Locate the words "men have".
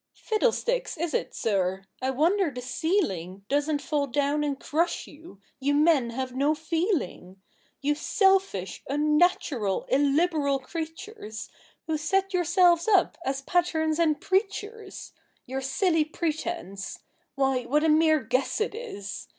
5.75-6.33